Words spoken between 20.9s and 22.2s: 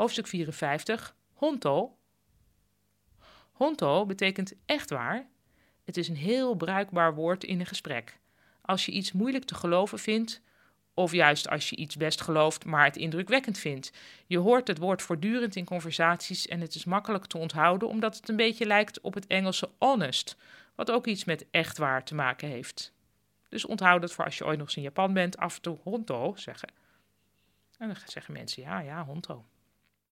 ook iets met echt waar te